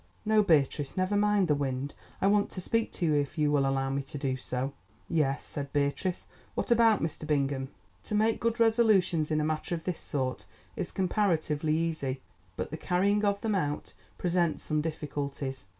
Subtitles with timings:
[0.25, 1.93] "No, Beatrice, never mind the wind.
[2.21, 4.73] I want to speak to you, if you will allow me to do so."
[5.07, 7.27] "Yes," said Beatrice, "what about, Mr.
[7.27, 7.69] Bingham."
[8.05, 10.45] To make good resolutions in a matter of this sort
[10.75, 12.19] is comparatively easy,
[12.57, 15.65] but the carrying of them out presents some difficulties.